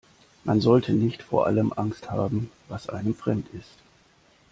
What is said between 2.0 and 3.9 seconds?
haben, was einem fremd ist.